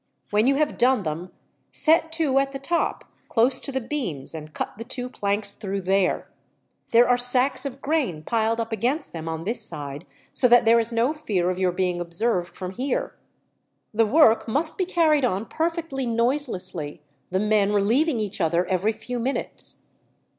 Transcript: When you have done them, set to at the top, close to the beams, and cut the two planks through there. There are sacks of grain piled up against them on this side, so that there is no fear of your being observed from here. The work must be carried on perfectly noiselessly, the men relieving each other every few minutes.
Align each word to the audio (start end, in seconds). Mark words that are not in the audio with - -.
When 0.31 0.47
you 0.47 0.55
have 0.55 0.79
done 0.79 1.03
them, 1.03 1.29
set 1.71 2.11
to 2.13 2.39
at 2.39 2.53
the 2.53 2.57
top, 2.57 3.05
close 3.29 3.59
to 3.59 3.71
the 3.71 3.79
beams, 3.79 4.33
and 4.33 4.51
cut 4.51 4.79
the 4.79 4.83
two 4.83 5.07
planks 5.11 5.51
through 5.51 5.81
there. 5.81 6.27
There 6.89 7.07
are 7.07 7.19
sacks 7.19 7.67
of 7.67 7.83
grain 7.83 8.23
piled 8.23 8.59
up 8.59 8.71
against 8.71 9.13
them 9.13 9.29
on 9.29 9.43
this 9.43 9.61
side, 9.63 10.07
so 10.33 10.47
that 10.47 10.65
there 10.65 10.79
is 10.79 10.91
no 10.91 11.13
fear 11.13 11.51
of 11.51 11.59
your 11.59 11.71
being 11.71 12.01
observed 12.01 12.55
from 12.55 12.71
here. 12.71 13.13
The 13.93 14.07
work 14.07 14.47
must 14.47 14.75
be 14.75 14.85
carried 14.87 15.23
on 15.23 15.45
perfectly 15.45 16.07
noiselessly, 16.07 17.03
the 17.29 17.39
men 17.39 17.71
relieving 17.71 18.19
each 18.19 18.41
other 18.41 18.65
every 18.65 18.93
few 18.93 19.19
minutes. 19.19 19.85